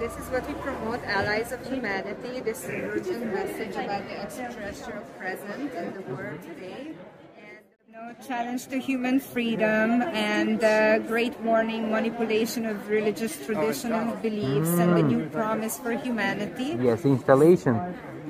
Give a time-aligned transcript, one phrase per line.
[0.00, 2.40] this is what we promote, Allies of Humanity.
[2.40, 6.94] This is an urgent message about the extraterrestrial presence in the world today.
[7.36, 7.60] And
[7.92, 14.96] no challenge to human freedom and uh, great warning, manipulation of religious traditional beliefs and
[14.96, 16.78] the new promise for humanity.
[16.80, 17.76] Yes, installation.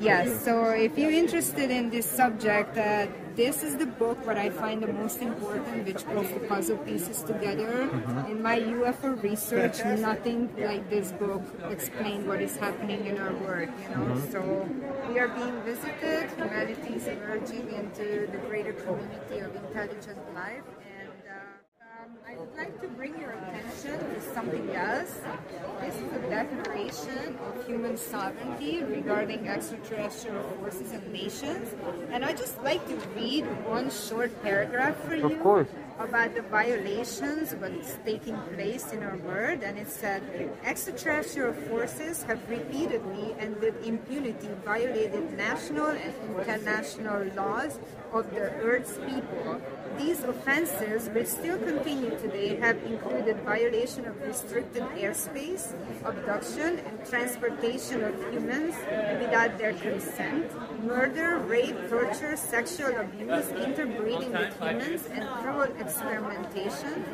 [0.01, 3.07] Yes, so if you're interested in this subject, uh,
[3.37, 7.23] this is the book what I find the most important, which puts the puzzle pieces
[7.23, 7.83] together.
[8.29, 13.69] In my UFO research, nothing like this book explained what is happening in our world.
[13.91, 14.41] You know, so
[15.09, 16.31] we are being visited.
[16.31, 20.65] Humanity is emerging into the greater community of intelligent life,
[22.31, 22.39] and.
[22.39, 25.21] I would like to bring your attention to something else.
[25.81, 31.75] This is a declaration of human sovereignty regarding extraterrestrial forces and nations.
[32.11, 35.69] And I'd just like to read one short paragraph for you Of course.
[36.01, 39.63] About the violations what is taking place in our world.
[39.63, 40.23] And it said
[40.65, 47.79] extraterrestrial forces have repeatedly and with impunity violated national and international laws
[48.13, 49.61] of the Earth's people.
[49.99, 55.75] These offenses, which still continue today, have included violation of restricted airspace,
[56.05, 58.75] abduction and transportation of humans
[59.21, 60.51] without their consent,
[60.85, 67.05] murder, rape, torture, sexual abuse, interbreeding with humans, and cruel experimentation,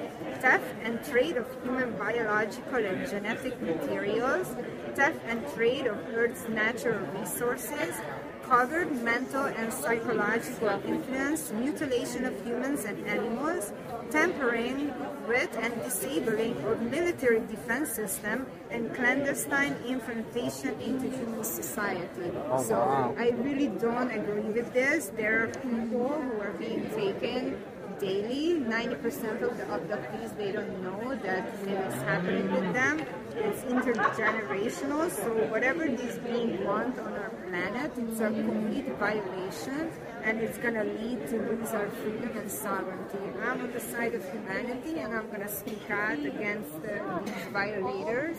[0.40, 4.54] theft and trade of human biological and genetic materials,
[4.94, 7.94] theft and trade of Earth's natural resources,
[8.42, 13.72] covered mental and psychological influence, mutilation of humans and animals,
[14.10, 14.92] tampering
[15.28, 22.30] with and disabling of military defense system, and clandestine infiltration into human society.
[22.50, 25.10] Oh, so I really don't agree with this.
[25.16, 27.62] There are people who are being taken
[27.98, 28.60] daily.
[28.60, 33.02] 90% of the abductees, they don't know that it is happening with them.
[33.36, 39.90] It's intergenerational, so whatever these beings want on our planet, it's a complete violation
[40.26, 43.18] and it's going to lead to lose our freedom and sovereignty.
[43.44, 47.46] I'm on the side of humanity and I'm going to speak out against uh, these
[47.52, 48.36] violators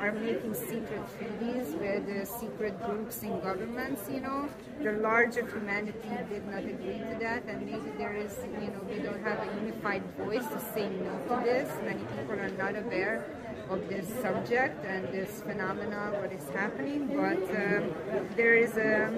[0.00, 4.50] are making secret treaties with uh, secret groups and governments, you know.
[4.82, 8.98] The larger humanity did not agree to that and maybe there is, you know, we
[8.98, 11.70] don't have a unified voice to say no to this.
[11.82, 13.24] Many people are not aware
[13.70, 17.94] of this subject and this phenomena, what is happening, but um,
[18.36, 19.08] there is a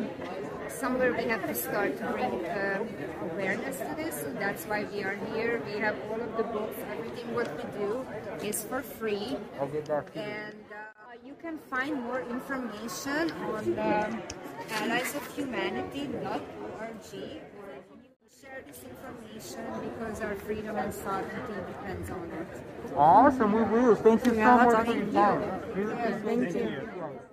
[0.69, 2.84] somewhere we have to start to bring uh,
[3.33, 4.21] awareness to this.
[4.21, 5.62] So that's why we are here.
[5.67, 8.05] We have all of the books, everything what we do
[8.47, 9.37] is for free.
[9.61, 10.09] I'll get that.
[10.17, 14.22] And uh, you can find more information on um,
[14.71, 16.91] alliesofhumanity.org or
[18.41, 22.49] share this information because our freedom and sovereignty depends on it.
[22.97, 23.95] Awesome, we will.
[23.95, 25.12] Thank you so Yeah, much for thank your you.
[25.12, 25.62] time.
[25.75, 26.83] Really Yeah, appreciate thank it.
[26.97, 27.31] you.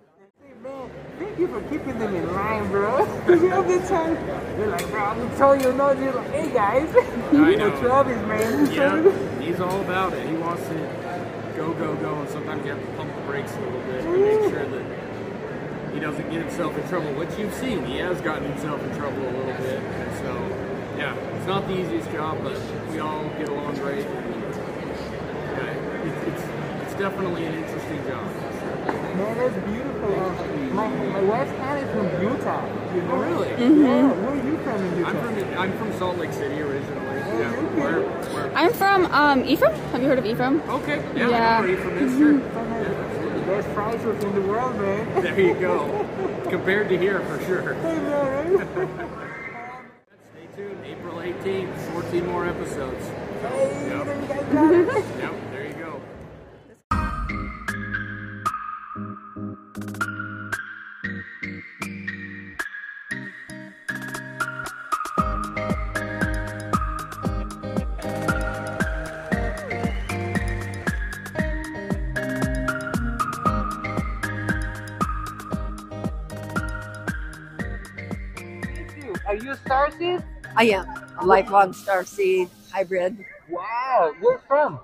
[1.39, 2.97] You for keeping them in line, bro.
[3.29, 4.16] Every time
[4.57, 6.94] they're like, bro, I'm gonna tell you no, they're like, hey guys.
[7.31, 7.79] I You know.
[7.79, 8.73] Travis, man.
[8.73, 10.27] Yeah, he's all about it.
[10.27, 10.73] He wants to
[11.55, 14.17] go, go, go, and sometimes you have to pump the brakes a little bit to
[14.17, 17.13] make sure that he doesn't get himself in trouble.
[17.13, 19.79] Which you've seen, he has gotten himself in trouble a little bit.
[19.79, 20.35] And so,
[20.97, 22.59] yeah, it's not the easiest job, but
[22.91, 24.06] we all get along great.
[24.06, 24.44] And,
[25.56, 28.27] yeah, it's, it's, it's definitely an interesting job.
[29.01, 30.13] Man, that's beautiful.
[30.19, 32.65] Uh, my, my wife's Hannah is from Utah.
[32.95, 33.11] You know?
[33.13, 33.49] Oh, really?
[33.49, 34.11] Yeah.
[34.11, 35.09] Where are you from in Utah?
[35.09, 37.05] I'm from I'm from Salt Lake City originally.
[37.39, 38.57] Yeah, where, where?
[38.57, 39.73] I'm from um, Ephraim.
[39.91, 40.61] Have you heard of Ephraim?
[40.69, 41.39] Okay, yeah, I Yeah.
[41.39, 42.33] know where you're from this, sure.
[42.33, 45.23] the best fries in the world, man.
[45.23, 46.05] There you go.
[46.49, 47.73] Compared to here, for sure.
[47.75, 48.89] Hey, man, right?
[50.33, 50.85] Stay tuned.
[50.85, 53.07] April 18th, 14 more episodes.
[53.41, 54.05] Hey, Yep.
[54.21, 55.05] you guys got it.
[55.19, 55.33] Yep,
[79.69, 80.24] Starseed?
[80.56, 80.88] I am
[81.19, 83.24] a lifelong starseed hybrid.
[83.51, 84.13] Wow.
[84.19, 84.80] Where from?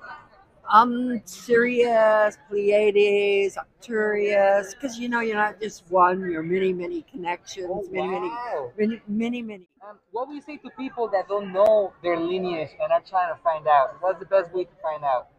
[0.72, 7.68] Um, Sirius, Pleiades, Arcturus, because you know you're not just one, you're many, many connections,
[7.68, 8.72] Oh, many, wow.
[8.78, 9.68] many, many, many, many.
[9.88, 13.34] Um, what would you say to people that don't know their lineage and are trying
[13.36, 13.98] to find out?
[14.02, 15.30] What's the best way to find out?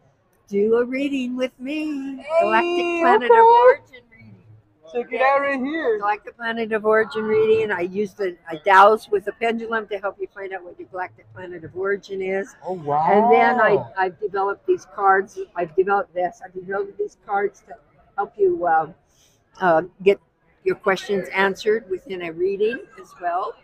[0.49, 3.39] Do a reading with me, Hey, Galactic Planet okay.
[3.39, 4.06] of Origin.
[4.91, 5.99] Check it out right here.
[6.01, 7.71] Like the Planet of Origin reading.
[7.71, 10.87] I use the I dowse with a pendulum to help you find out what your
[10.87, 12.55] galactic planet of origin is.
[12.65, 13.05] Oh wow.
[13.11, 15.37] And then I, I've developed these cards.
[15.55, 16.41] I've developed this.
[16.43, 17.75] I've developed these cards to
[18.15, 18.91] help you uh,
[19.59, 20.19] uh, get
[20.63, 23.55] your questions answered within a reading as well.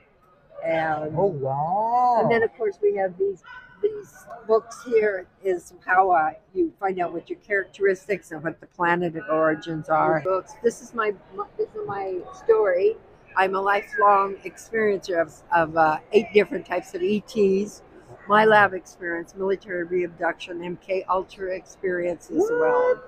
[0.66, 2.20] And, Oh wow.
[2.22, 3.44] and then, of course, we have these
[3.84, 8.68] these books here is how uh, you find out what your characteristics and what the
[8.68, 10.22] planet of origins are.
[10.22, 10.54] Books.
[10.64, 11.14] This is my
[11.58, 12.96] this is my story.
[13.36, 17.82] I'm a lifelong experiencer of, of uh, eight different types of ETs.
[18.28, 23.02] MILAB experience, military reabduction, MK Ultra experience as well.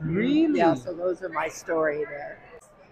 [0.00, 0.58] really?
[0.58, 2.38] Yeah, so those are my story there.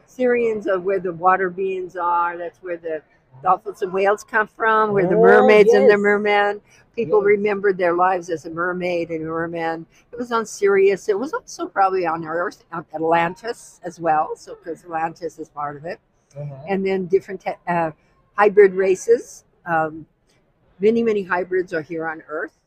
[0.09, 2.37] Sirians are where the water beings are.
[2.37, 3.03] That's where the
[3.43, 5.99] dolphins and whales come from, where the Oh, mermaids and the yes.
[6.01, 6.61] mermen.
[6.95, 7.27] People Yes.
[7.27, 9.87] remembered their lives as a mermaid and a merman.
[10.13, 11.09] It was on Sirius.
[11.09, 14.37] It was also probably on Earth, on Atlantis as well.
[14.37, 15.99] So, because Atlantis is part of it.
[16.37, 16.55] Uh-huh.
[16.69, 17.93] And then different uh,
[18.37, 19.45] hybrid races.
[19.67, 20.07] Um,
[20.81, 22.59] many, many hybrids are here on Earth.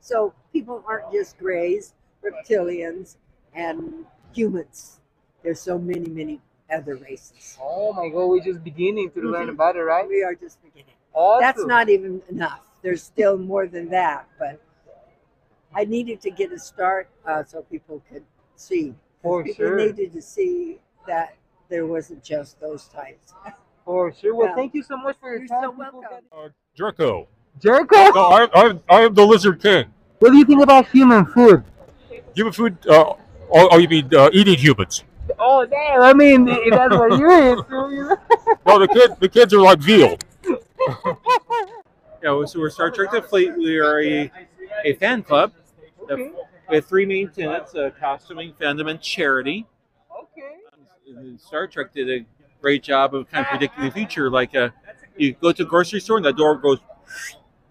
[0.00, 1.94] So people aren't just grays,
[2.24, 3.16] reptilians,
[3.54, 5.00] and humans.
[5.42, 6.40] There's so many, many
[6.72, 7.58] other races.
[7.60, 9.50] Oh my god, we're just beginning to learn Mhm.
[9.50, 10.06] about it, right?
[10.08, 10.94] We are just beginning.
[11.12, 11.40] Awesome.
[11.40, 12.60] That's not even enough.
[12.82, 14.60] There's still more than that, but
[15.74, 18.24] I needed to get a start uh, so people could
[18.56, 18.94] see.
[19.22, 19.76] for people sure.
[19.76, 21.34] needed to see that
[21.68, 23.34] there wasn't just those types.
[23.84, 24.34] For sure.
[24.34, 24.54] Well, Yeah.
[24.54, 25.62] thank you so much for your You're time.
[25.62, 26.00] so people.
[26.32, 26.54] welcome.
[26.78, 27.26] Jerko.
[27.58, 29.92] Jericho, No, I, I, I am the Lizard King.
[30.20, 31.62] what do you think about human food?
[32.34, 33.12] Human food, uh,
[33.52, 35.04] oh, oh, you mean uh, eating humans?
[35.38, 36.02] Oh damn!
[36.02, 38.16] I mean, if that's what you're into, you know?
[38.66, 40.16] No, the kids, the kids are like veal.
[42.22, 43.56] Yeah, so we're Star Trek The Fleet.
[43.56, 44.30] We are a,
[44.84, 45.52] a fan club
[46.10, 46.30] Okay.
[46.68, 49.66] we have three main tenets uh, costuming, fandom, and charity.
[50.22, 50.56] Okay.
[51.16, 52.26] And Star Trek did a
[52.60, 54.28] great job of kind of predicting the future.
[54.30, 54.68] Like, uh,
[55.16, 56.78] you go to a grocery store and that door goes,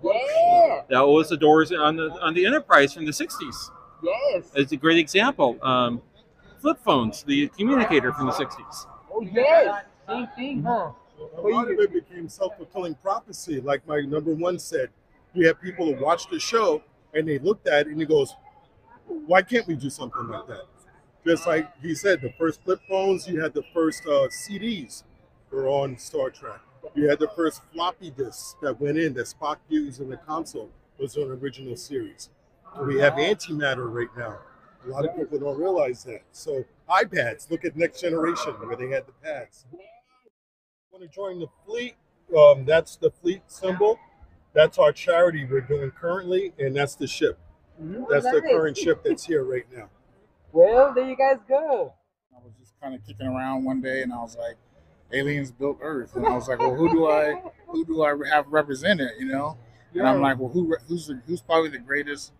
[0.04, 0.82] Yeah.
[0.90, 3.72] that was the doors on the on the Enterprise from the 60s.
[4.02, 4.46] Yes.
[4.56, 5.58] It's a great example.
[5.62, 6.02] Um,
[6.60, 8.86] flip phones, the communicator from the 60s.
[9.12, 9.86] Oh yes.
[10.08, 10.92] Same thing, huh?
[11.38, 13.60] A lot of it became self-fulfilling prophecy.
[13.62, 14.90] Like my number one said,
[15.34, 16.82] you have people who watch the show
[17.14, 18.34] and they looked at it and he goes,
[19.08, 20.66] "Why can't we do something like that?"
[21.26, 25.04] Just like he said, the first flip phones, you had the first uh, CDs
[25.52, 26.62] were on Star Trek.
[26.96, 30.70] You had the first floppy disks that went in that Spock used in the console
[30.98, 32.30] was on original series.
[32.86, 34.40] We have antimatter right now.
[34.86, 36.22] A lot of people don't realize that.
[36.32, 39.66] So iPads, look at Next Generation where they had the pads
[41.00, 41.96] want to join the fleet,
[42.38, 44.00] um, that's the fleet symbol.
[44.54, 47.40] That's our charity we're doing currently, and that's the ship.
[48.10, 49.90] That's the current ship that's here right now.
[50.52, 51.94] Well, there you guys go.
[52.36, 54.58] I was just kind of kicking around one day, and I was like,
[55.14, 58.48] "Aliens built Earth," and I was like, "Well, who do I, who do I have
[58.48, 59.58] represented?" You know,
[59.94, 62.34] and I'm like, "Well, who, who's, the, who's probably the greatest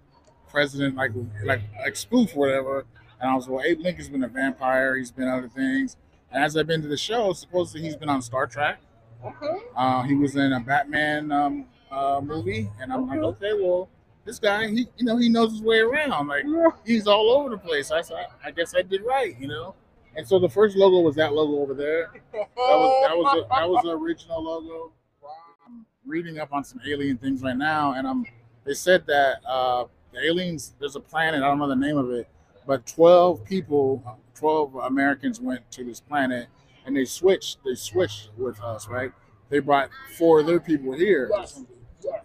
[0.50, 1.12] president, like,
[1.44, 2.86] like, like spoof, or whatever?"
[3.22, 4.96] And I was, "Well, Abe Lincoln's been a vampire.
[4.98, 5.98] He's been other things."
[6.32, 8.80] And as I've been to the show, supposedly he's been on Star Trek.
[9.24, 9.58] Okay.
[9.76, 13.90] Uh, he was in a Batman um, uh, movie, and I'm like, okay, well,
[14.26, 16.28] this guy, he, you know, he knows his way around.
[16.28, 16.46] Like,
[16.86, 17.92] he's all over the place.
[17.92, 19.76] I said, I guess I did right, you know.
[20.16, 22.12] And so the first logo was that logo over there.
[22.34, 24.92] That was that was the, that was the original logo.
[25.66, 28.26] I'm reading up on some alien things right now, and I'm.
[28.66, 29.86] They said that uh,
[30.18, 30.74] aliens.
[30.80, 31.44] There's a planet.
[31.44, 32.28] I don't know the name of it,
[32.66, 36.48] but 12 people, 12 Americans went to this planet,
[36.86, 37.60] and they switched.
[37.64, 39.12] They switched with us, right?
[39.50, 41.32] They brought four other people here,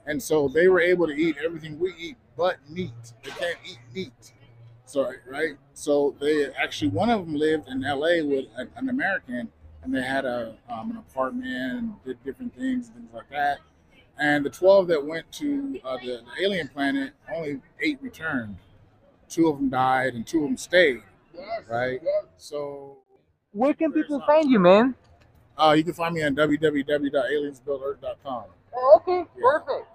[0.07, 2.93] and so they were able to eat everything we eat but meat.
[3.23, 4.33] They can't eat meat.
[4.87, 8.23] So right, so they actually one of them lived in L.A.
[8.23, 9.49] with an American,
[9.83, 13.59] and they had a um, an apartment, and did different things, things like that.
[14.19, 18.57] And the twelve that went to uh, the, the alien planet, only eight returned.
[19.29, 21.03] Two of them died, and two of them stayed.
[21.69, 22.01] Right.
[22.37, 22.99] So
[23.53, 24.95] Where can people find you, man?
[25.59, 28.45] uh, you can find me on www.aliensbuiltearth.com.
[28.77, 29.25] Oh, okay.
[29.37, 29.43] Yeah.
[29.43, 29.89] Perfect.